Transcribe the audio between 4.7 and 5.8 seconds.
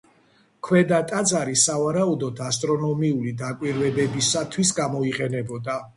გამოიყენებოდა.